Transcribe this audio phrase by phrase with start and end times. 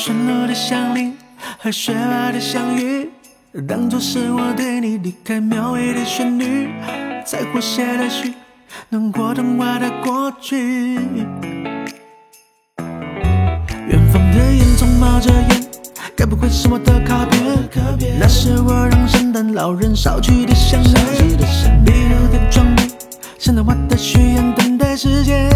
[0.00, 1.14] 驯鹿的降临
[1.58, 3.10] 和雪花的相遇，
[3.68, 6.70] 当作是我对你离开描绘的旋律，
[7.22, 8.32] 在活写的序，
[8.88, 10.94] 能过童话的过去。
[13.88, 15.66] 远方的烟囱冒着烟，
[16.16, 17.68] 该不会是我的卡片？
[18.18, 20.94] 那是我让圣诞老人捎去的想念。
[21.84, 22.90] 壁炉的窗边，
[23.38, 25.49] 现在我的许愿，等待时间。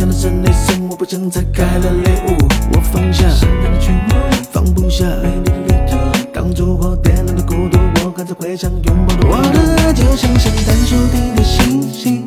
[0.00, 2.38] 写的围墙的圣内森，我不想拆开了礼物。
[2.72, 4.14] 我放下圣诞的曲目，
[4.50, 5.96] 放不下美丽的旅途，
[6.32, 12.19] 当烛火点燃的孤独，我还在回想拥抱的我的爱，就像圣诞树底的星星，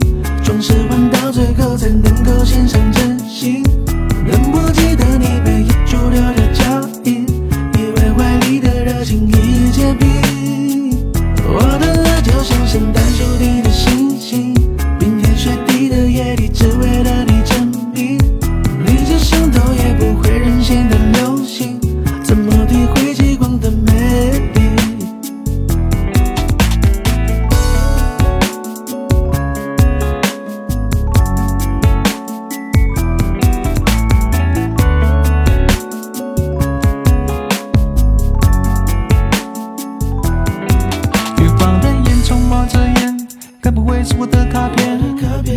[42.73, 43.27] 着烟，
[43.61, 44.99] 该不会是我的卡片？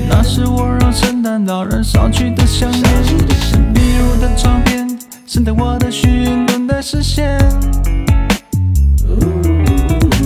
[0.09, 2.83] 那是我让圣诞老人捎去的项链。
[3.73, 4.87] 壁炉的窗边，
[5.27, 7.39] 圣诞我的许愿等待实现。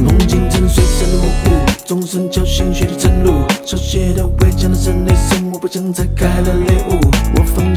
[0.03, 1.51] 梦境成碎散的模糊，
[1.87, 6.99] 钟声敲醒血的晨露，手写的围墙的圣内森，我不想再开了猎物。
[7.37, 7.75] 我放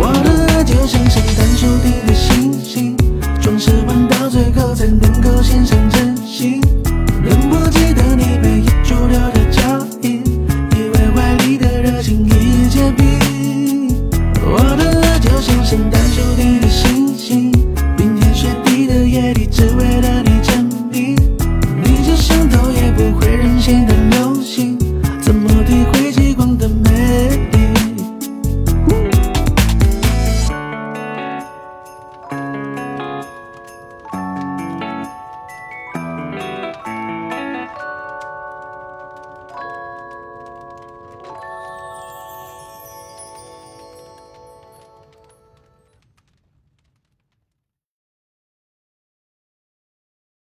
[0.00, 2.96] 我的爱就像圣诞树顶的星星
[3.40, 3.70] 装饰